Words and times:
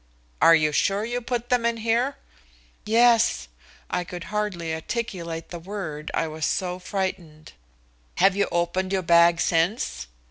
"Are 0.41 0.55
you 0.55 0.71
sure 0.71 1.05
you 1.05 1.21
put 1.21 1.49
them 1.49 1.63
in 1.63 1.77
here?" 1.77 2.15
"Yes." 2.87 3.47
I 3.87 4.03
could 4.03 4.23
hardly 4.33 4.73
articulate 4.73 5.49
the 5.49 5.59
word, 5.59 6.09
I 6.15 6.27
was 6.27 6.43
so 6.47 6.79
frightened. 6.79 7.53
"Have 8.15 8.35
you 8.35 8.47
opened 8.51 8.93
your 8.93 9.03
bag 9.03 9.39
since?" 9.39 10.07